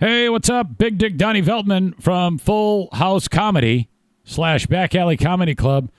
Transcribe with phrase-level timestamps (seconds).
[0.00, 0.78] Hey, what's up?
[0.78, 3.88] Big Dick Donnie Veltman from Full House Comedy
[4.22, 5.90] slash Back Alley Comedy Club.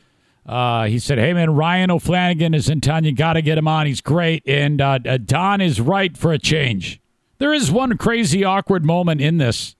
[0.45, 3.03] Uh, he said, "Hey man, Ryan O'Flanagan is in town.
[3.03, 3.88] You got to get him on.
[3.88, 7.02] He's great, and uh, uh, Don is right for a change.
[7.39, 9.75] There is one crazy awkward moment in this.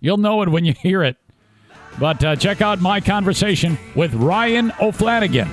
[0.00, 1.16] You'll know it when you hear it.
[1.98, 5.48] But uh, check out my conversation with Ryan O'Flanagan.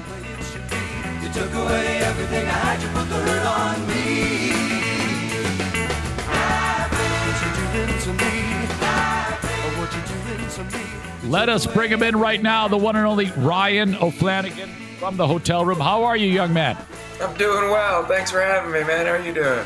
[11.29, 12.67] Let us bring him in right now.
[12.67, 15.79] The one and only Ryan O'Flanagan from the hotel room.
[15.79, 16.75] How are you, young man?
[17.21, 18.03] I'm doing well.
[18.05, 19.05] Thanks for having me, man.
[19.05, 19.65] How are you doing?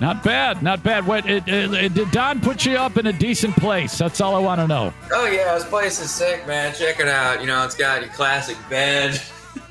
[0.00, 1.06] Not bad, not bad.
[1.06, 3.96] What it, it, it- did Don put you up in a decent place?
[3.96, 4.92] That's all I want to know.
[5.10, 6.74] Oh yeah, this place is sick, man.
[6.74, 7.40] Check it out.
[7.40, 9.18] You know, it's got your classic bed.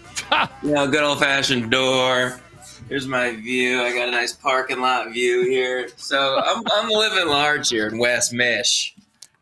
[0.63, 2.39] you know, good old fashioned door.
[2.89, 3.81] Here's my view.
[3.81, 5.89] I got a nice parking lot view here.
[5.95, 8.95] So I'm, I'm living large here in West Mish.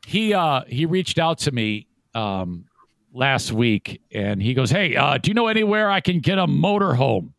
[0.05, 2.65] He uh he reached out to me um
[3.13, 6.47] last week and he goes, "Hey, uh do you know anywhere I can get a
[6.47, 7.33] motorhome?"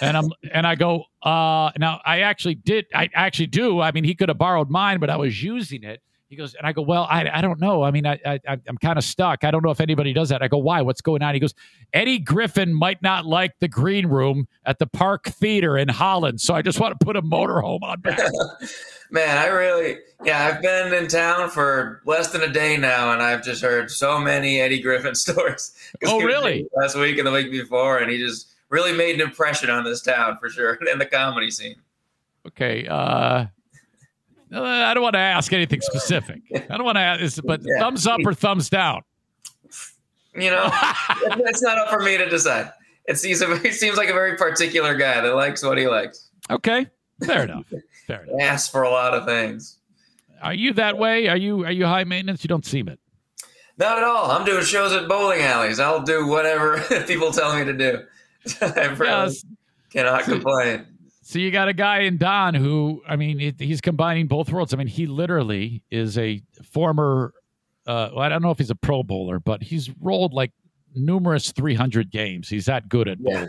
[0.00, 3.80] and I'm and I go, "Uh now I actually did I actually do.
[3.80, 6.66] I mean, he could have borrowed mine, but I was using it." He goes, and
[6.66, 7.84] I go, "Well, I, I don't know.
[7.84, 9.44] I mean, I, I I'm kind of stuck.
[9.44, 10.82] I don't know if anybody does that." I go, "Why?
[10.82, 11.54] What's going on?" He goes,
[11.92, 16.54] "Eddie Griffin might not like the green room at the Park Theater in Holland, so
[16.54, 18.18] I just want to put a motorhome on back."
[19.10, 23.22] Man, I really, yeah, I've been in town for less than a day now, and
[23.22, 25.74] I've just heard so many Eddie Griffin stories.
[26.04, 26.66] Oh, really?
[26.74, 30.02] Last week and the week before, and he just really made an impression on this
[30.02, 31.76] town for sure, and the comedy scene.
[32.46, 32.86] Okay.
[32.88, 33.46] Uh,
[34.52, 36.40] uh, I don't want to ask anything specific.
[36.54, 37.80] I don't want to ask, but Yeah.
[37.80, 39.02] thumbs up or thumbs down.
[40.34, 40.68] You know,
[41.22, 42.70] it's not up for me to decide.
[43.06, 46.28] It a, he seems like a very particular guy that likes what he likes.
[46.50, 46.86] Okay.
[47.24, 47.66] Fair enough.
[48.06, 48.40] Fair enough.
[48.40, 49.78] Asks for a lot of things.
[50.42, 51.28] Are you that way?
[51.28, 52.44] Are you are you high maintenance?
[52.44, 53.00] You don't seem it.
[53.78, 54.30] Not at all.
[54.30, 55.80] I'm doing shows at bowling alleys.
[55.80, 58.02] I'll do whatever people tell me to do.
[58.60, 59.44] I really Yes.
[59.90, 60.86] cannot complain.
[61.26, 64.72] So you got a guy in Don who, I mean, it, he's combining both worlds.
[64.72, 67.34] I mean, he literally is a former.
[67.84, 70.52] Uh, well, I don't know if he's a Pro Bowler, but he's rolled like
[70.94, 72.48] numerous 300 games.
[72.48, 73.48] He's that good at bowling.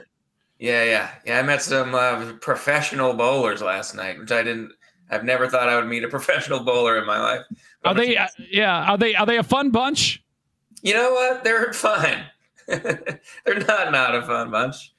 [0.57, 1.38] Yeah, yeah, yeah.
[1.38, 4.71] I met some uh, professional bowlers last night, which I didn't.
[5.11, 7.45] I've never thought I would meet a professional bowler in my life.
[7.85, 8.17] Are they?
[8.17, 8.91] Uh, yeah.
[8.91, 9.13] Are they?
[9.13, 10.23] Are they a fun bunch?
[10.81, 11.44] You know what?
[11.44, 12.23] They're fun.
[12.67, 14.95] They're not not a fun bunch,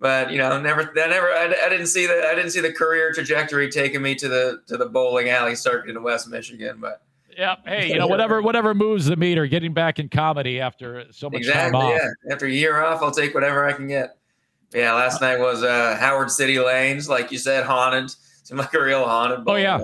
[0.00, 0.82] but you know, never.
[0.82, 1.28] I never.
[1.28, 2.28] I, I didn't see the.
[2.30, 5.90] I didn't see the career trajectory taking me to the to the bowling alley circuit
[5.90, 6.78] in West Michigan.
[6.80, 7.02] But
[7.36, 7.56] Yeah.
[7.64, 11.42] Hey, you know, whatever whatever moves the meter, getting back in comedy after so much
[11.46, 12.00] time exactly, off.
[12.00, 12.32] yeah.
[12.32, 14.16] After a year off, I'll take whatever I can get.
[14.72, 18.10] Yeah, last night was uh, Howard City Lanes, like you said, haunted.
[18.42, 19.40] Seemed like a real haunted.
[19.46, 19.80] Oh yeah.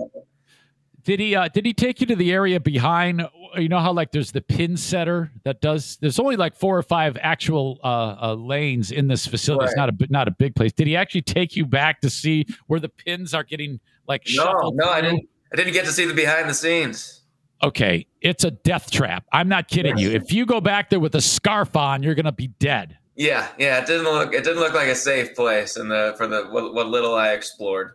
[1.05, 4.11] Did he uh did he take you to the area behind you know how like
[4.11, 8.35] there's the pin setter that does there's only like four or five actual uh, uh
[8.35, 9.67] lanes in this facility.
[9.67, 10.73] It's not a not a big place.
[10.73, 14.45] Did he actually take you back to see where the pins are getting like No,
[14.45, 14.77] shuffled?
[14.77, 15.29] no, I didn't.
[15.53, 17.21] I didn't get to see the behind the scenes.
[17.62, 19.25] Okay, it's a death trap.
[19.33, 20.11] I'm not kidding you.
[20.11, 22.99] If you go back there with a scarf on, you're gonna be dead.
[23.15, 23.79] Yeah, yeah.
[23.79, 24.35] It didn't look.
[24.35, 27.33] It didn't look like a safe place in the for the what, what little I
[27.33, 27.93] explored.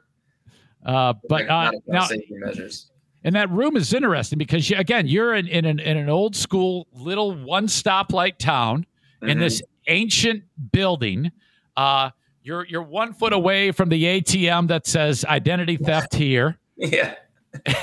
[0.86, 2.89] Uh, but uh, now safety measures.
[3.24, 6.36] And that room is interesting because you, again, you're in, in an in an old
[6.36, 8.86] school little one stoplight town
[9.21, 9.42] in Mhm.
[9.42, 11.31] this ancient building.
[11.75, 12.12] Uh,
[12.44, 17.16] you're you're one foot away from the ATM that says identity theft here, Yeah.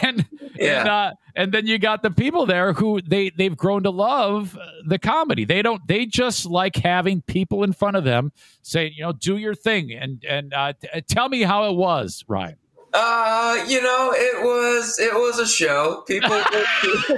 [0.02, 0.24] and
[0.58, 0.80] Yeah.
[0.80, 4.56] and, uh, and then you got the people there who they they've grown to love
[4.56, 5.44] uh, the comedy.
[5.44, 9.36] They don't they just like having people in front of them saying, you know, do
[9.36, 12.56] your thing and and uh, t- tell me how it was, Ryan.
[12.98, 16.02] Uh, you know, it was it was a show.
[16.06, 16.40] People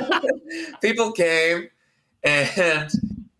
[0.82, 1.68] people came
[2.24, 2.90] and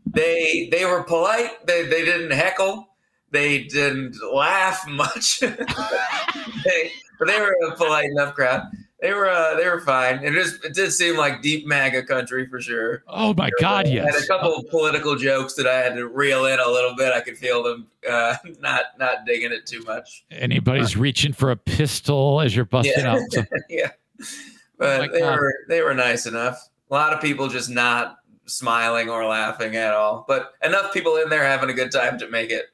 [0.07, 1.67] they they were polite.
[1.67, 2.91] They they didn't heckle.
[3.33, 5.41] They didn't laugh much.
[5.41, 8.63] they, but they were a polite enough crowd.
[9.01, 10.25] They were uh, they were fine.
[10.25, 13.05] It just it did seem like deep MAGA country for sure.
[13.07, 16.47] Oh my God, I had a couple of political jokes that I had to reel
[16.47, 17.13] in a little bit.
[17.13, 20.25] I could feel them uh, not not digging it too much.
[20.33, 23.13] Anybody's reaching for a pistol as you're busting Yeah.
[23.15, 23.21] out.
[23.31, 23.91] So- yeah,
[24.21, 24.25] Oh
[24.79, 25.39] but my they God.
[25.39, 26.69] were they were nice enough.
[26.91, 28.17] A lot of people just not
[28.47, 32.29] smiling or laughing at all, but enough people in there having a good time to
[32.31, 32.65] make it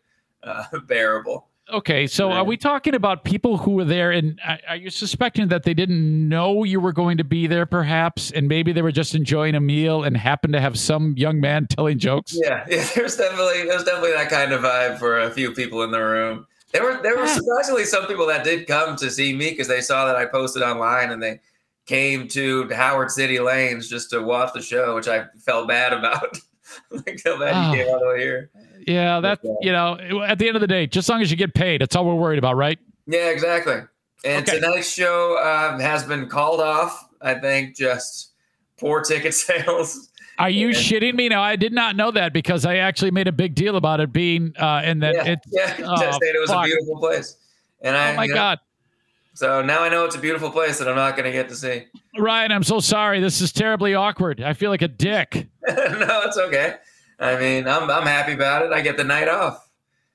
[0.43, 1.49] uh, bearable.
[1.73, 4.39] Okay, so are we talking about people who were there, and
[4.69, 8.47] are- you suspecting that they didn't know you were going to be there, perhaps, and
[8.49, 11.99] maybe they were just enjoying a meal and happened to have some young man telling
[11.99, 12.37] jokes?
[12.39, 12.87] Yeah, yeah.
[12.95, 16.47] There's definitely there's definitely that kind of vibe for a few people in the room.
[16.73, 19.81] There were there were surprisingly some people that did come to see me because they
[19.81, 21.41] saw that I posted online and they
[21.87, 26.37] came to Howard City Lanes just to watch the show, which I felt bad about.
[26.91, 27.73] like, bad Oh.
[27.73, 28.51] you came all the way here.
[28.87, 29.51] Yeah, that Yeah.
[29.61, 31.81] you know, at the end of the day, just as long as you get paid,
[31.81, 32.79] that's all we're worried about, right?
[33.07, 33.77] Yeah, exactly.
[34.25, 34.59] And Okay.
[34.61, 37.09] tonight's show um, has been called off.
[37.21, 38.33] I think just
[38.79, 40.09] poor ticket sales.
[40.39, 40.75] Are you Yeah.
[40.75, 41.29] shitting me?
[41.29, 44.13] Now, I did not know that because I actually made a big deal about it
[44.13, 45.47] being, uh, and that yeah, it's.
[45.51, 45.77] yeah.
[45.87, 46.65] oh, saying it was fuck.
[46.65, 47.37] a beautiful place.
[47.83, 48.59] And I, Oh my you know, God,
[49.35, 51.57] So now I know it's a beautiful place that I'm not going to get to
[51.57, 51.87] see.
[52.19, 53.21] Ryan, I'm so sorry.
[53.21, 54.41] This is terribly awkward.
[54.41, 55.49] I feel like a dick.
[55.69, 56.77] no, it's okay.
[57.19, 58.73] I mean, I'm I'm happy about it.
[58.73, 59.69] I get the night off,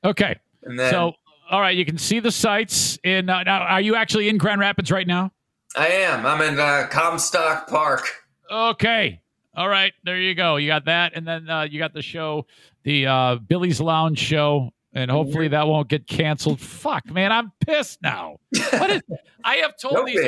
[0.04, 1.14] Okay, and then so
[1.50, 3.30] all right, you can see the sights in.
[3.30, 5.32] Uh, now, are you actually in Grand Rapids right now?
[5.76, 6.26] I am.
[6.26, 8.08] I'm in uh, Comstock Park.
[8.52, 9.22] Okay.
[9.56, 9.94] All right.
[10.04, 10.58] There you go.
[10.58, 11.14] You got that.
[11.16, 12.46] And then uh, you got the show,
[12.84, 14.72] the uh, Billy's Lounge show.
[14.94, 16.60] And hopefully that won't get canceled.
[16.60, 17.32] Fuck, man.
[17.32, 18.38] I'm pissed now.
[18.72, 19.02] What is,
[19.44, 20.24] I have told these, you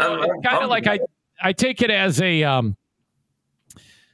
[0.00, 1.00] know, I'm- it's kind of like I,
[1.42, 2.76] I take it as a, um,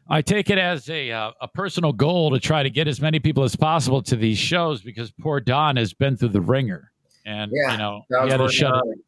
[0.08, 3.18] I take it as a uh, a personal goal to try to get as many
[3.18, 6.92] people as possible to these shows because poor Don has been through the ringer,
[7.24, 8.98] and Yeah, you know he had to shut it.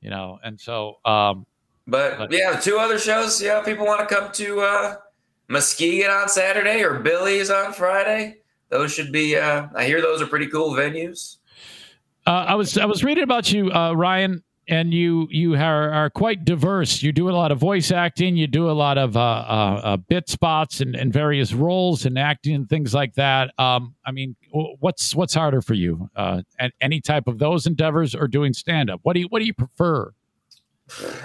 [0.00, 1.44] you know, and so um,
[1.86, 3.40] But, But- yeah, two other shows.
[3.42, 4.96] Yeah, people want to come to uh,
[5.48, 8.38] Muskegon on Saturday or Billy's on Friday.
[8.70, 9.36] Those should be.
[9.36, 11.38] Uh, I hear those are pretty cool venues.
[12.26, 16.10] Uh, I was I was reading about you, uh, Ryan, and you you are, are
[16.10, 17.02] quite diverse.
[17.02, 18.36] You do a lot of voice acting.
[18.36, 22.18] You do a lot of uh, uh, uh, bit spots and, and various roles and
[22.18, 23.58] acting and things like that.
[23.58, 26.10] Um, I mean, what's what's harder for you?
[26.14, 26.42] Uh,
[26.80, 29.00] any type of those endeavors or doing stand up?
[29.04, 30.12] What do you what do you prefer?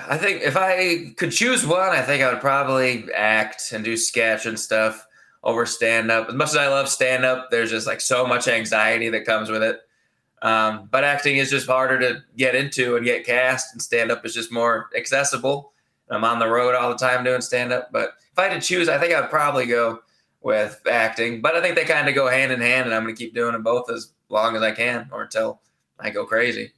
[0.09, 3.95] I think if I could choose one, I think I would probably act and do
[3.95, 5.05] sketch and stuff
[5.43, 6.29] over stand up.
[6.29, 9.49] As much as I love stand up, there's just like so much anxiety that comes
[9.49, 9.81] with it.
[10.41, 14.25] Um, but acting is just harder to get into and get cast, and stand up
[14.25, 15.71] is just more accessible.
[16.09, 17.91] I'm on the road all the time doing stand up.
[17.91, 19.99] But if I had to choose, I think I'd probably go
[20.41, 21.41] with acting.
[21.41, 23.33] But I think they kind of go hand in hand, and I'm going to keep
[23.33, 25.61] doing them both as long as I can or until
[25.99, 26.71] I go crazy.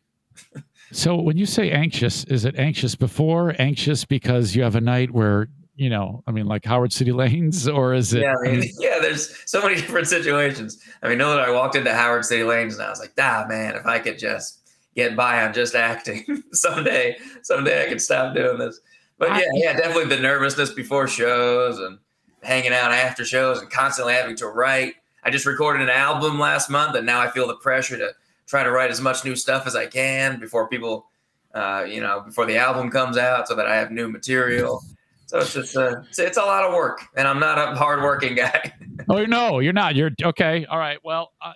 [0.92, 5.12] So when you say anxious, is it anxious before, anxious because you have a night
[5.12, 8.22] where you know, I mean, like Howard City Lanes, or is it?
[8.22, 10.82] Yeah, I mean, yeah, there's so many different situations.
[11.04, 13.46] I mean, know that I walked into Howard City Lanes and I was like, ah,
[13.48, 14.62] man, if I could just
[14.96, 18.80] get by on just acting someday, someday I could stop doing this.
[19.18, 22.00] But yeah, yeah, definitely the nervousness before shows and
[22.44, 24.96] hanging out after shows and constantly having to write.
[25.24, 28.12] I just recorded an album last month and now I feel the pressure to
[28.46, 31.08] try to write as much new stuff as I can before people,
[31.54, 34.84] uh, you know, before the album comes out so that I have new material.
[35.28, 38.36] So it's just uh, it's, it's a lot of work, and I'm not a hardworking
[38.36, 38.74] guy.
[39.10, 39.96] Oh no, you're not.
[39.96, 40.66] You're okay.
[40.66, 40.98] All right.
[41.04, 41.52] Well, uh,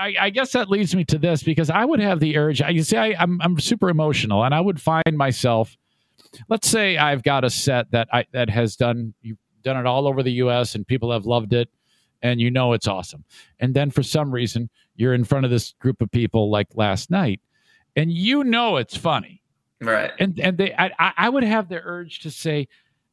[0.00, 2.60] I, I guess that leads me to this because I would have the urge.
[2.62, 5.76] I, you see, I, I'm I'm super emotional, and I would find myself.
[6.48, 10.08] Let's say I've got a set that I that has done you've done it all
[10.08, 10.74] over the U.S.
[10.74, 11.68] and people have loved it,
[12.22, 13.24] and you know it's awesome.
[13.60, 17.10] And then for some reason you're in front of this group of people like last
[17.10, 17.40] night,
[17.96, 19.42] and you know it's funny
[19.80, 20.10] Right.
[20.18, 22.66] and and they I- I would have the urge to say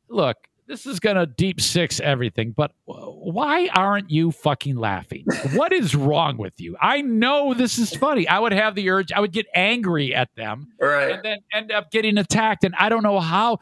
[0.10, 0.38] look
[0.68, 5.25] this is gonna deep six everything, but why aren't you fucking laughing?
[5.56, 6.78] what is wrong with you?
[6.80, 8.28] I know this is funny.
[8.28, 9.12] I would have the urge.
[9.12, 11.12] I would get angry at them, Right.
[11.13, 12.63] and then end up getting attacked.
[12.63, 13.58] And I don't know how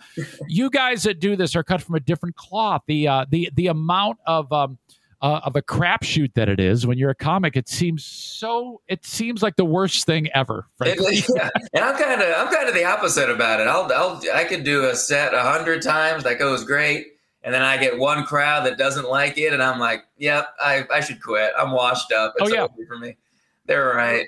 [0.49, 2.81] you guys that do this are cut from a different cloth.
[2.87, 4.77] The uh, the the amount of um,
[5.21, 8.81] uh, of a crapshoot that it is when you're a comic, it seems so.
[8.87, 10.67] It seems like the worst thing ever.
[10.81, 11.49] It- yeah.
[11.73, 13.67] And I'm kind of I'm kind of the opposite about it.
[13.67, 17.07] I'll I'll I could do a set a hundred times that goes great,
[17.43, 20.85] and then I get one crowd that doesn't like it, and I'm like, yep, I
[20.93, 21.51] I should quit.
[21.57, 22.35] I'm washed up.
[22.37, 22.67] It's Oh, yeah.
[22.87, 23.17] for me.
[23.65, 24.25] They're right.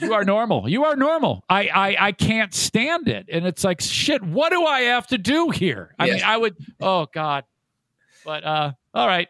[0.00, 0.68] you are normal.
[0.68, 1.44] You are normal.
[1.48, 4.22] I, I I can't stand it, and it's like shit.
[4.22, 5.94] What do I have to do here?
[5.98, 6.14] I Yes.
[6.14, 6.56] mean, I would.
[6.80, 7.44] Oh God.
[8.24, 9.28] But uh, all right.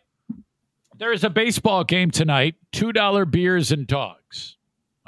[0.99, 2.57] There is a baseball game tonight.
[2.73, 4.57] Two dollar beers and dogs.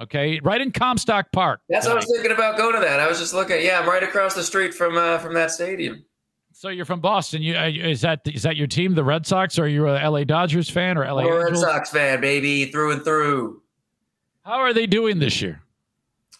[0.01, 1.61] Okay, right in Comstock Park.
[1.69, 3.01] That's what I was thinking about going to that.
[3.01, 3.63] I was just looking.
[3.63, 6.05] Yeah, I'm right across the street from uh, from that stadium.
[6.53, 7.43] So you're from Boston.
[7.43, 10.09] You uh, is that is that your team, the Red Sox, or are you a
[10.09, 13.61] LA Dodgers fan or LA Red Sox fan, baby, through and through.
[14.45, 15.61] How are they doing this year?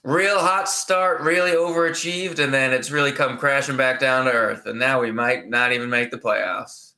[0.05, 4.65] Real hot start, really overachieved, and then it's really come crashing back down to earth.
[4.65, 6.90] And now we might not even make the playoffs.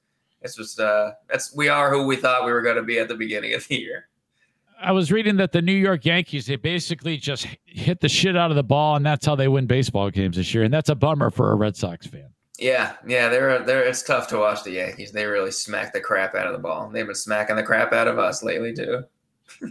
[0.42, 3.08] It's just uh, that's we are who we thought we were going to be at
[3.08, 4.08] the beginning of the year.
[4.80, 8.50] I was reading that the New York Yankees they basically just hit the shit out
[8.50, 10.64] of the ball, and that's how they win baseball games this year.
[10.64, 12.30] And that's a bummer for a Red Sox fan.
[12.58, 13.84] Yeah, yeah, they're they're.
[13.84, 15.12] It's tough to watch the Yankees.
[15.12, 16.88] They really smack the crap out of the ball.
[16.90, 19.04] They've been smacking the crap out of us lately too.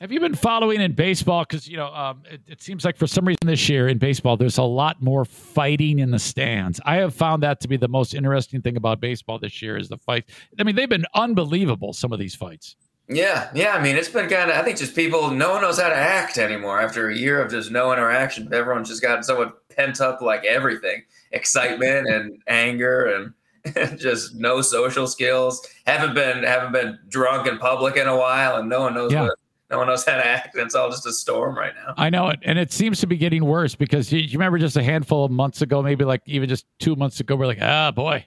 [0.01, 1.43] Have you been following in baseball?
[1.47, 4.37] Because you know, um, it, it seems like for some reason this year in baseball,
[4.37, 6.79] there's a lot more fighting in the stands.
[6.85, 9.89] I have found that to be the most interesting thing about baseball this year is
[9.89, 10.25] the fight.
[10.59, 11.93] I mean, they've been unbelievable.
[11.93, 12.75] Some of these fights.
[13.07, 13.71] Yeah, yeah.
[13.75, 14.57] I mean, it's been kind of.
[14.57, 15.31] I think just people.
[15.31, 18.53] No one knows how to act anymore after a year of just no interaction.
[18.53, 23.33] Everyone's just got so pent up, like everything, excitement and anger,
[23.65, 25.65] and just no social skills.
[25.85, 29.23] Haven't been haven't been drunk in public in a while, and no one knows Yeah.
[29.23, 29.35] what.
[29.71, 30.55] No one knows how to act.
[30.57, 31.93] It's all just a storm right now.
[31.97, 34.75] I know it, and it seems to be getting worse because you, you remember just
[34.75, 37.91] a handful of months ago, maybe like even just two months ago, we're like, ah,
[37.91, 38.25] boy,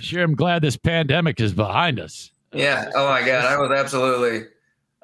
[0.00, 2.30] sure, I'm glad this pandemic is behind us.
[2.52, 2.90] Yeah.
[2.94, 3.44] Oh my God.
[3.44, 4.46] I was absolutely.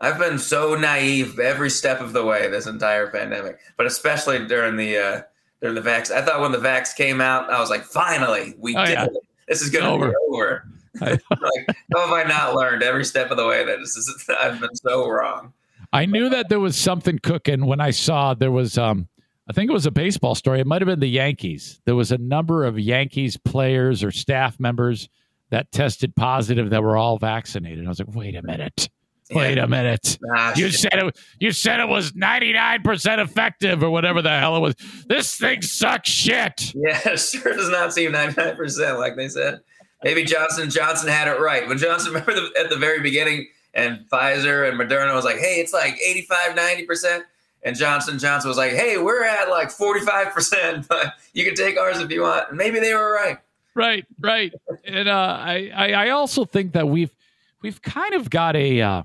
[0.00, 4.76] I've been so naive every step of the way this entire pandemic, but especially during
[4.76, 5.22] the uh,
[5.60, 6.10] during the vax.
[6.10, 9.04] I thought when the vax came out, I was like, finally, we Oh, did yeah.
[9.04, 9.12] it.
[9.48, 10.66] This is going to be over.
[11.00, 14.28] I- like, how have I not learned every step of the way that this is?
[14.40, 15.52] I've been so wrong.
[15.92, 19.08] I knew that there was something cooking when I saw there was um
[19.48, 20.60] I think it was a baseball story.
[20.60, 21.80] It might have been the Yankees.
[21.84, 25.08] There was a number of Yankees players or staff members
[25.50, 27.84] that tested positive that were all vaccinated.
[27.84, 28.88] I was like, wait a minute.
[29.32, 30.18] Wait a minute.
[30.34, 30.80] Ah, You shit.
[30.80, 34.74] said it you said it was 99% effective or whatever the hell it was.
[35.08, 36.72] This thing sucks shit.
[36.74, 39.60] Yeah, it sure does not seem 99% like they said.
[40.04, 41.66] Maybe Johnson Johnson had it right.
[41.66, 45.60] When Johnson, remember the, at the very beginning, and Pfizer and Moderna was like, hey,
[45.60, 47.22] it's like 85, 90%.
[47.64, 52.00] And Johnson Johnson was like, hey, we're at like 45%, but you can take ours
[52.00, 52.48] if you want.
[52.48, 53.38] And maybe they were right.
[53.74, 54.52] Right, right.
[54.84, 57.14] And uh, I, I, also think that we've
[57.62, 59.02] we've kind of got a uh,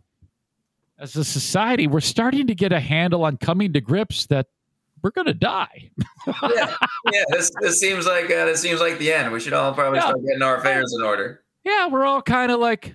[0.99, 4.47] as a society, we're starting to get a handle on coming to grips that
[5.03, 5.91] we're going to die.
[6.27, 6.73] Yeah,
[7.11, 9.31] yeah this, this seems like uh, this seems like the end.
[9.31, 10.05] We should all probably Yeah.
[10.07, 11.43] start getting our affairs in order.
[11.63, 12.93] yeah, we're all kind of like,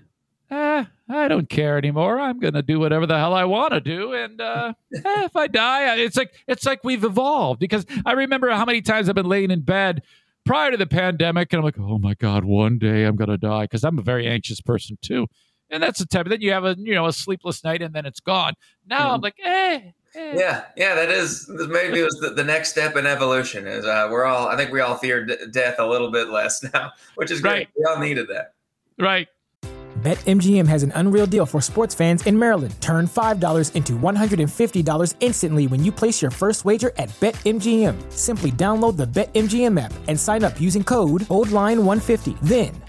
[0.50, 2.18] eh, I don't care anymore.
[2.18, 5.36] I'm going to do whatever the hell I want to do, and uh, eh, if
[5.36, 7.60] I die, it's like it's like we've evolved.
[7.60, 10.02] Because I remember how many times I've been laying in bed
[10.44, 13.38] prior to the pandemic, and I'm like, oh my god, one day I'm going to
[13.38, 15.26] die because I'm a very anxious person too.
[15.70, 16.26] And that's the type.
[16.28, 18.54] Then you have a you know a sleepless night, and then it's gone.
[18.86, 19.80] Now I'm like, eh.
[20.14, 20.34] Eh.
[20.36, 23.66] Yeah, yeah, that is maybe it was the, the next step in evolution.
[23.66, 26.62] Is uh, we're all I think we all fear d- death a little bit less
[26.74, 27.52] now, which is great.
[27.52, 27.68] Right.
[27.76, 28.54] We all needed that.
[28.98, 29.28] Right.
[30.02, 32.74] BetMGM has an unreal deal for sports fans in Maryland.
[32.80, 38.10] Turn $5 into $150 instantly when you place your first wager at BetMGM.
[38.10, 42.40] Simply download the BetMGM app and sign up using code OldLine150.
[42.40, 42.81] Then,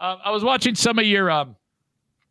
[0.00, 1.56] Um, I was watching some of your um,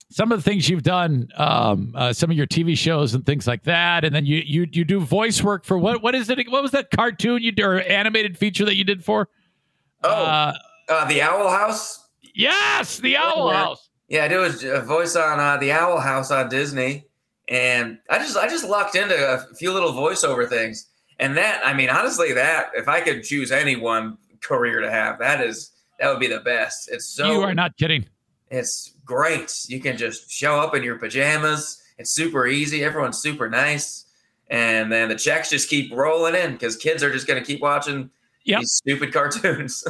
[0.10, 3.46] some of the things you've done, um, uh, some of your TV shows and things
[3.46, 6.50] like that, and then you you you do voice work for what what is it?
[6.50, 9.28] What was that cartoon you did or animated feature that you did for?
[10.04, 10.54] Oh, Uh,
[10.90, 12.08] uh, the Owl House.
[12.34, 13.58] yes, the Owl Yeah.
[13.58, 13.90] House.
[14.08, 17.04] Yeah, I did a voice on uh, the Owl House on Disney,
[17.50, 20.88] and I just I just locked into a few little voiceover things,
[21.20, 25.20] and that I mean honestly that if I could choose any one career to have,
[25.20, 26.90] that is that would be the best.
[26.92, 28.06] It's so you are not kidding.
[28.50, 29.66] it's great.
[29.68, 31.82] You can just show up in your pajamas.
[31.98, 32.84] It's super easy.
[32.84, 34.06] Everyone's super nice,
[34.50, 37.62] and then the checks just keep rolling in because kids are just going to keep
[37.62, 38.10] watching
[38.46, 38.60] Yep.
[38.60, 39.84] these stupid cartoons.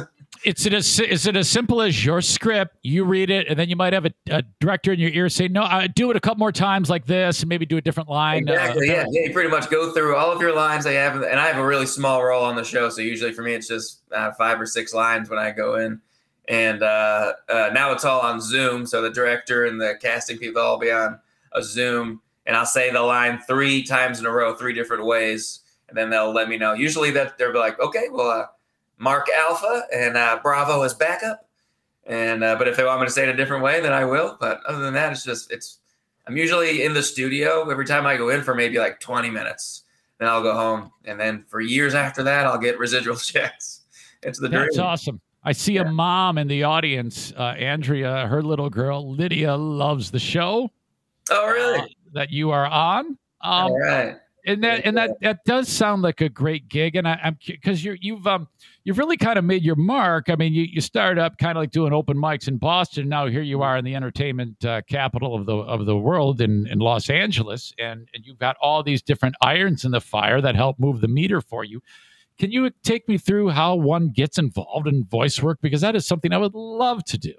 [0.44, 2.76] It's it as is it as simple as your script?
[2.82, 5.48] You read it, and then you might have a, a director in your ear say,
[5.48, 8.08] "No, I do it a couple more times like this, and maybe do a different
[8.08, 8.86] line." uh, Exactly.
[8.86, 9.04] yeah.
[9.10, 9.26] yeah.
[9.26, 11.66] You pretty much go through all of your lines I have, and I have a
[11.66, 14.66] really small role on the show, so usually for me it's just uh, five or
[14.66, 16.00] six lines when I go in.
[16.46, 20.62] And uh, uh, now it's all on Zoom, so the director and the casting people
[20.62, 21.18] all be on
[21.52, 25.60] a Zoom, and I'll say the line three times in a row, three different ways,
[25.88, 26.74] and then they'll let me know.
[26.74, 28.46] Usually that they're like, okay, well, uh,
[28.98, 31.48] Mark Alpha and uh, Bravo as backup,
[32.06, 34.04] and uh, but if they want me to say it a different way, then I
[34.04, 34.36] will.
[34.40, 35.78] But other than that, it's just it's
[36.26, 39.84] I'm usually in the studio every time I go in for maybe like 20 minutes.
[40.18, 40.90] Then I'll go home.
[41.04, 43.82] And then for years after that, I'll get residual checks.
[44.22, 44.62] It's the dream.
[44.62, 45.20] That's awesome.
[45.44, 48.26] I see a mom in the audience, uh, Andrea.
[48.26, 50.70] Her little girl Lydia loves the show
[51.30, 51.96] Oh, uh, really?
[52.14, 53.06] that you are on.
[53.06, 54.16] Um, All right.
[54.44, 57.84] and that and that that does sound like a great gig and I, i'm because
[57.84, 58.48] you're you've um
[58.88, 60.30] you've really kind of made your mark.
[60.30, 63.06] I mean you, you started up kind of like doing open mics in boston.
[63.06, 66.66] Now here you are in the entertainment uh, capital of the of the world in
[66.68, 67.74] in los angeles.
[67.78, 71.08] And and you've got all these different irons in the fire that help move the
[71.08, 71.82] meter for you.
[72.38, 75.58] Can you take me through how one gets involved in voice work?
[75.60, 77.34] Because that is something i would love to do.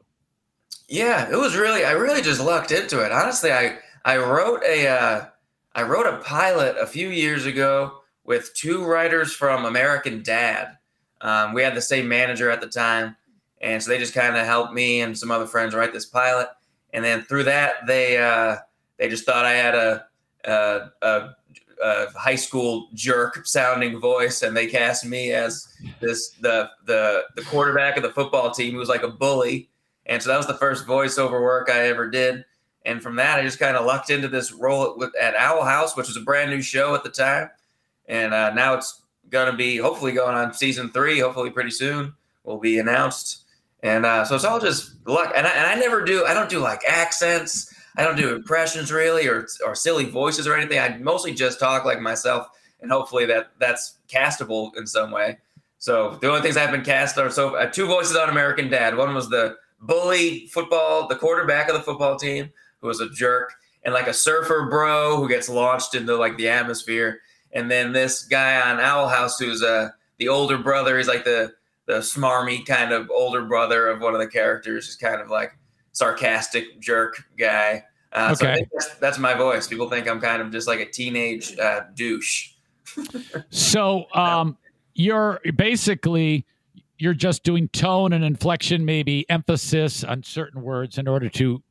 [0.88, 3.12] Yeah, it was really, I really just lucked into it.
[3.12, 5.26] Honestly, I, I wrote a, uh,
[5.74, 10.79] I wrote a pilot a few years ago with two writers from American Dad.
[11.22, 13.16] Um, we had the same manager at the time,
[13.62, 16.50] and so they just kind of helped me and some other friends write this pilot.
[16.94, 18.58] And then through that, they uh,
[18.98, 20.06] they just thought I had a,
[20.46, 21.36] a, a,
[21.84, 25.68] a high school jerk sounding voice, and they cast me as
[26.00, 29.70] this the the the quarterback of the football team who was like a bully.
[30.06, 32.44] And so that was the first voiceover work I ever did.
[32.86, 35.96] And from that, I just kind of lucked into this role at, at Owl House,
[35.96, 37.50] which was a brand new show at the time.
[38.08, 42.14] And uh, now it's going to be hopefully going on season three, hopefully pretty soon
[42.44, 43.44] will be announced.
[43.84, 45.32] And uh, so it's all just luck.
[45.36, 47.74] And I, and I never do, I don't do like accents.
[47.98, 50.80] I don't do impressions really or, or silly voices or anything.
[50.80, 52.48] I mostly just talk like myself.
[52.82, 55.38] And hopefully that that's castable in some way.
[55.80, 58.96] So the only things I've been cast are so uh, two voices on American Dad.
[58.96, 63.54] One was the bully football, the quarterback of the football team, who was a jerk,
[63.84, 67.20] and like a surfer bro who gets launched into like the atmosphere.
[67.52, 70.98] And then this guy on Owl House who's uh, the older brother.
[70.98, 71.54] He's like the
[71.86, 74.88] the smarmy kind of older brother of one of the characters.
[74.88, 75.58] is kind of like
[75.92, 77.84] sarcastic jerk guy.
[78.14, 78.56] Uh, so Okay.
[78.56, 79.68] think that's, that's my voice.
[79.68, 82.52] People think I'm kind of just like a teenage uh, douche.
[83.50, 84.58] So um,
[84.96, 86.46] you're basically
[86.98, 91.64] you're just doing tone and inflection, maybe emphasis on certain words in order to.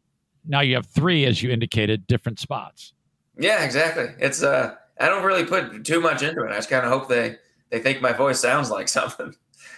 [0.46, 2.94] Now you have three, as you indicated, different spots.
[3.36, 4.06] Yeah, exactly.
[4.18, 6.50] It's uh, I don't really put too much into it.
[6.50, 7.36] I just kind of hope they
[7.70, 9.34] they think my voice sounds like something.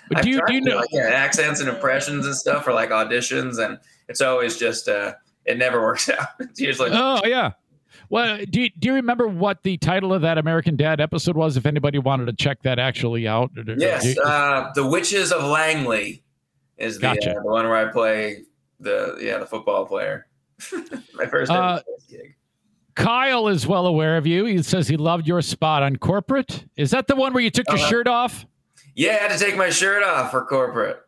[0.09, 0.77] But I've do you do you know?
[0.77, 3.79] like, yeah, accents and impressions and stuff for like auditions, and
[4.09, 6.29] it's always just uh, it never works out.
[6.41, 7.53] It's usually Oh yeah.
[8.09, 11.57] Well, do you, do you remember what the title of that American Dad episode was?
[11.57, 13.53] If anybody wanted to check that actually out.
[13.77, 16.25] Yes, you- uh, the Witches of Langley
[16.77, 17.31] is the, Gotcha.
[17.31, 18.43] uh, the one where I play
[18.81, 20.27] the yeah the football player.
[21.15, 22.35] my first Uh, gig.
[22.95, 24.45] Kyle is well aware of you.
[24.45, 26.65] He says he loved your spot on corporate.
[26.77, 27.89] Is that the one where you took your Uh-huh.
[27.89, 28.47] shirt off?
[28.95, 31.01] Yeah, I had to take my shirt off for corporate.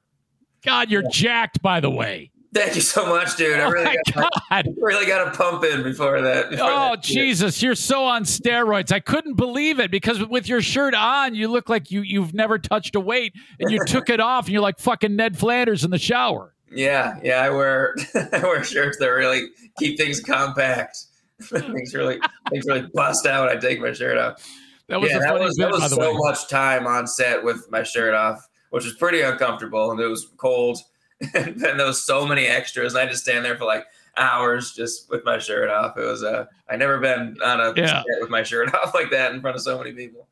[0.64, 2.30] God, you're jacked, by the way.
[2.54, 3.58] Thank you so much, dude.
[3.58, 4.68] I Oh really, my got, God.
[4.76, 6.50] really got to pump in before that.
[6.50, 7.02] before Oh that.
[7.02, 8.92] Jesus, you're so on steroids.
[8.92, 12.58] I couldn't believe it because with your shirt on, you look like you you've never
[12.58, 15.90] touched a weight, and you took it off, and you're like fucking Ned Flanders in
[15.90, 16.52] the shower.
[16.70, 17.40] Yeah, yeah.
[17.42, 19.46] I wear I wear shirts that really
[19.78, 20.98] keep things compact.
[21.48, 24.46] Things really things really bust out when I take my shirt off.
[24.88, 26.16] That was yeah, that was, bit, that was so way.
[26.18, 30.28] much time on set with my shirt off, which was pretty uncomfortable, and it was
[30.36, 30.78] cold.
[31.34, 33.84] and then there was so many extras, and I had to stand there for like
[34.16, 35.96] hours just with my shirt off.
[35.96, 37.86] It was uh, I never been on a Yeah.
[38.02, 40.28] set with my shirt off like that in front of so many people.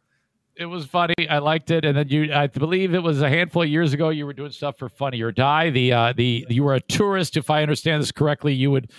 [0.56, 1.14] It was funny.
[1.30, 4.10] I liked it, and then you, I believe it was a handful of years ago.
[4.10, 5.70] You were doing stuff for Funny or Die.
[5.70, 8.52] The uh, the you were a tourist, if I understand this correctly.
[8.52, 8.90] You would,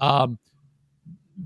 [0.00, 0.38] um,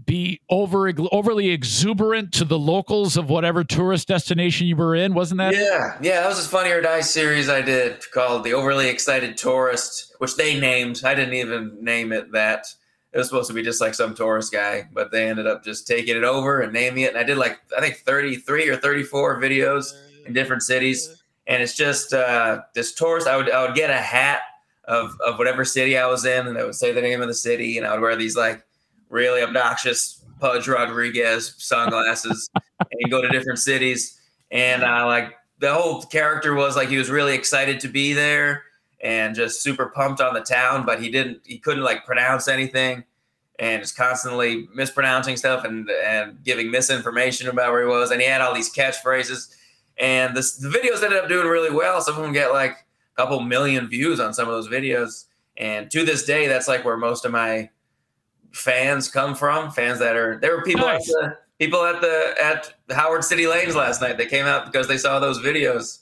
[0.07, 5.39] be over overly exuberant to the locals of whatever tourist destination you were in, wasn't
[5.39, 5.55] that?
[5.55, 9.37] Yeah, yeah, that was a Funny or Die series I did called The Overly Excited
[9.37, 11.03] Tourist, which they named.
[11.05, 12.67] I didn't even name it that.
[13.13, 15.87] It was supposed to be just like some tourist guy, but they ended up just
[15.87, 17.11] taking it over and naming it.
[17.11, 19.93] And I did like, I think 33 or 34 videos
[20.27, 21.23] in different cities.
[21.47, 23.29] And it's just uh, this tourist.
[23.29, 24.41] I would, I would get a hat
[24.87, 27.35] of, of whatever city I was in, and I would say the name of the
[27.35, 28.65] city, and I would wear these like
[29.09, 34.21] really obnoxious Pudge Rodriguez sunglasses and go to different cities.
[34.51, 38.65] And uh, like the whole character was like he was really excited to be there
[39.01, 43.05] and just super pumped on the town, but he didn't he couldn't like pronounce anything
[43.59, 48.11] and just constantly mispronouncing stuff and and giving misinformation about where he was.
[48.11, 49.55] And he had all these catchphrases.
[49.97, 52.01] And this, the videos ended up doing really well.
[52.01, 55.27] Some of them get like a couple million views on some of those videos.
[55.57, 57.71] And to this day, that's like where most of my
[58.55, 59.71] fans come from.
[59.71, 61.01] Fans that are there were people Nice.
[61.01, 64.17] at the people at the at Howard City Lanes last night.
[64.17, 65.99] They came out because they saw those videos.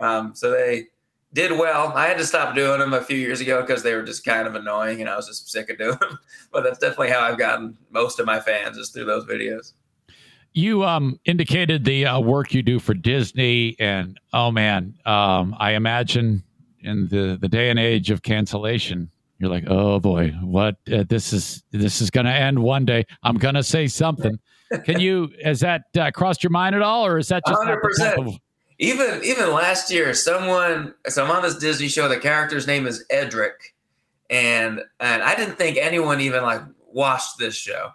[0.00, 0.86] Um, so they
[1.32, 1.92] did well.
[1.94, 4.48] I had to stop doing them a few years ago because they were just kind
[4.48, 6.18] of annoying, and I was just sick of doing them.
[6.52, 9.72] But that's definitely how I've gotten most of my fans is through those videos.
[10.52, 15.72] You um, indicated the uh, work you do for Disney, and oh man, um, I
[15.72, 16.42] imagine
[16.80, 19.10] in the, the day and age of cancellation,
[19.40, 23.06] you're like, oh boy, what uh, this is this is going to end one day.
[23.22, 24.38] I'm going to say something.
[24.84, 27.78] Can you has that uh, crossed your mind at all, or is that just not
[27.82, 28.28] the type 100%.
[28.28, 28.38] of-
[28.78, 32.06] Even even last year, someone so I'm on this Disney show.
[32.08, 33.74] The character's name is Edric,
[34.28, 37.90] and and I didn't think anyone even like watched this show.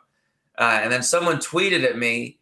[0.57, 2.39] Uh, and then someone tweeted at me.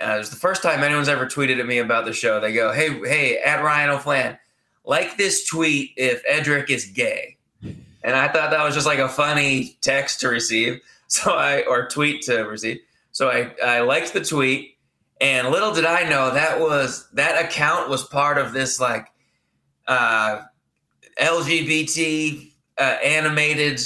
[0.00, 2.40] Uh, it was the first time anyone's ever tweeted at me about the show.
[2.40, 4.38] They go, "Hey, hey, at Ryan O'Flan,
[4.84, 7.36] like this tweet if Edric is gay."
[8.02, 11.88] And I thought that was just like a funny text to receive, so I or
[11.88, 12.78] tweet to receive.
[13.12, 14.76] So I I liked the tweet,
[15.20, 19.08] and little did I know that was that account was part of this like
[19.86, 20.42] uh,
[21.20, 23.80] LGBT uh, animated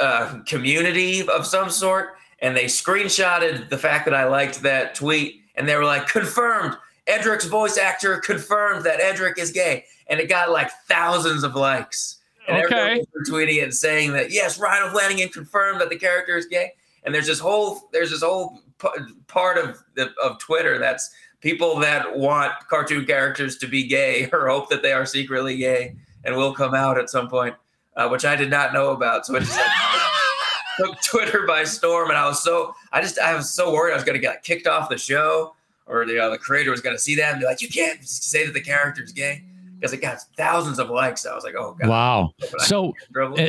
[0.00, 5.40] uh, community of some sort, and they screenshotted the fact that I liked that tweet,
[5.56, 6.76] and they were like, "Confirmed,
[7.08, 12.18] Edric's voice actor confirmed that Edric is gay," and it got like thousands of likes.
[12.48, 13.02] And Okay.
[13.14, 16.72] was and saying that yes, Ryan Flanagan confirmed that the character is gay.
[17.04, 18.88] And there's this whole there's this whole p-
[19.26, 24.48] part of the, of Twitter that's people that want cartoon characters to be gay or
[24.48, 27.54] hope that they are secretly gay and will come out at some point,
[27.96, 29.26] uh, which I did not know about.
[29.26, 29.70] So it just like,
[30.78, 33.96] took Twitter by storm, and I was so I just I was so worried I
[33.96, 35.54] was going to get kicked off the show,
[35.86, 38.06] or you know the creator was going to see that and be like, you can't
[38.06, 39.42] say that the character's gay
[39.84, 41.26] because it got thousands of likes.
[41.26, 42.30] I was like, oh god, wow.
[42.58, 42.94] So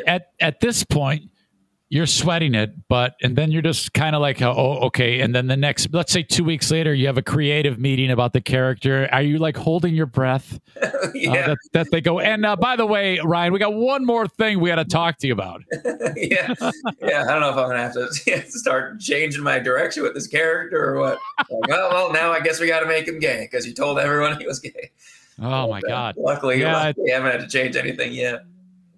[0.08, 1.30] at at this point
[1.89, 5.45] you're sweating it but and then you're just kind of like oh okay and then
[5.45, 9.08] the next let's say two weeks later you have a creative meeting about the character
[9.12, 12.76] are you like holding your breath uh, yeah, that, that they go and uh, by
[12.76, 15.62] the way ryan we got one more thing we got to talk to you about
[16.15, 16.54] yeah,
[17.02, 17.24] yeah.
[17.24, 20.28] I don't know if I'm gonna have to yeah, start changing my direction with this
[20.28, 21.19] character or what.
[21.50, 24.00] Like, oh well, now I guess we got to make him gay because you told
[24.00, 24.91] everyone he was gay.
[25.41, 28.43] Oh my god Luckily, Yeah, luckily I haven't had to change anything yet.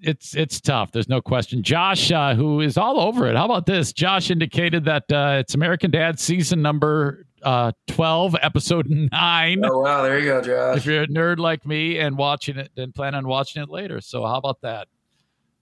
[0.01, 3.65] it's it's tough there's no question josh uh, who is all over it how about
[3.65, 9.77] this josh indicated that uh, it's american dad season number uh, 12 episode 9 Oh
[9.79, 10.77] wow, there you go, Josh.
[10.77, 14.01] if you're a nerd like me and watching it and plan on watching it later.
[14.01, 14.87] So how about that?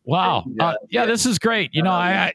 [0.06, 0.46] Wow.
[0.48, 1.06] Yeah, Uh, yeah, yeah.
[1.06, 1.76] this is great.
[1.76, 2.34] You know, I, I,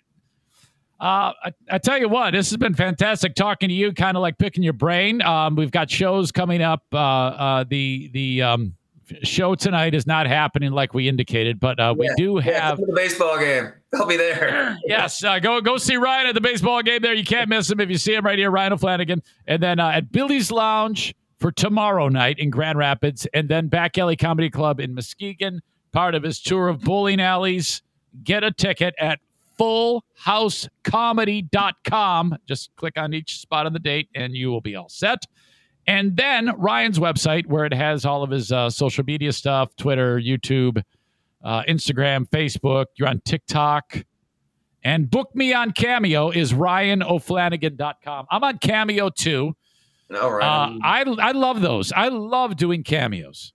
[1.01, 4.21] uh, I, I tell you what, this has been fantastic talking to you, kind of
[4.21, 5.23] like picking your brain.
[5.23, 6.85] Um, we've got shows coming up.
[6.93, 8.75] Uh, uh, the the um,
[9.23, 12.85] show tonight is not happening like we indicated, but uh, we Yeah, do have to
[12.87, 13.73] the baseball game.
[13.95, 14.79] I'll be there.
[14.85, 17.15] yes, uh, go go see Ryan at the baseball game there.
[17.15, 19.23] You can't miss him if you see him right here, Ryan O'Flanagan.
[19.47, 23.97] And then uh, at Billy's Lounge for tomorrow night in Grand Rapids, and then Back
[23.97, 27.83] Alley Comedy Club in Muskegon part of his tour of bowling alleys.
[28.23, 29.21] Get a ticket at
[29.61, 32.37] fullhousecomedy.com.
[32.47, 35.27] Just click on each spot on the date and you will be all set.
[35.87, 40.21] And then Ryan's website, where it has all of his uh, social media stuff Twitter,
[40.21, 40.83] YouTube,
[41.43, 42.87] uh, Instagram, Facebook.
[42.97, 44.05] You're on TikTok.
[44.83, 48.27] And book me on Cameo is ryano'flanagan.com.
[48.31, 49.55] I'm on Cameo too.
[50.15, 50.45] All right.
[50.45, 51.93] Uh, I, I love those.
[51.93, 53.53] I love doing cameos.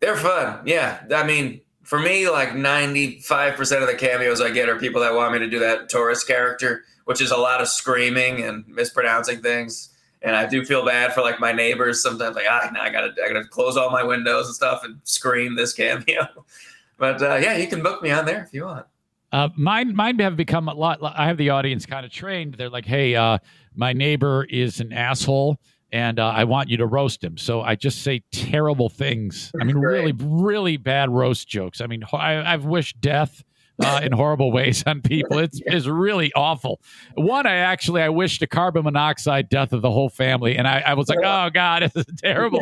[0.00, 0.60] They're fun.
[0.64, 1.04] Yeah.
[1.14, 5.32] I mean, for me, like 95% of the cameos I get are people that want
[5.32, 9.90] me to do that tourist character, which is a lot of screaming and mispronouncing things.
[10.22, 13.14] And I do feel bad for like my neighbors sometimes, like, ah, now I gotta,
[13.22, 16.26] I gotta close all my windows and stuff and scream this cameo.
[16.98, 18.86] but uh, yeah, you can book me on there if you want.
[19.30, 21.00] Uh, mine, mine have become a lot.
[21.02, 22.54] I have the audience kind of trained.
[22.54, 23.38] They're like, "Hey, uh,
[23.74, 25.58] my neighbor is an asshole,
[25.94, 29.52] and uh, I want you to roast him." So I just say terrible things.
[29.58, 31.80] I mean, really, really bad roast jokes.
[31.80, 33.44] I mean, I, I've wished death
[33.82, 35.38] uh, in horrible ways on people.
[35.38, 36.80] It's it's really awful.
[37.14, 40.80] One, I actually I wished a carbon monoxide death of the whole family, and I,
[40.80, 42.60] I was like, "Oh God, this is terrible."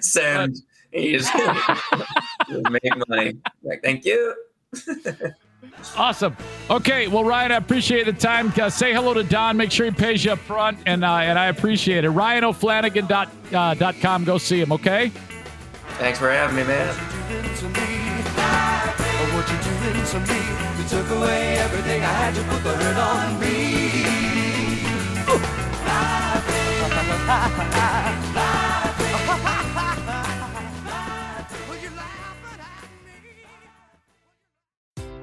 [0.00, 0.58] Send.
[0.94, 3.32] Just, just make money.
[3.62, 4.34] Like, thank you.
[5.96, 6.36] Awesome.
[6.70, 8.52] Okay, well, Ryan, I appreciate the time.
[8.58, 9.56] Uh, say hello to Don.
[9.56, 12.10] Make sure he pays you up front, and uh, and I appreciate it.
[12.10, 14.24] RyanO'Flanagan dot uh, dot com.
[14.24, 14.72] Go see him.
[14.72, 15.12] Okay.
[15.98, 16.88] Thanks for having me, man.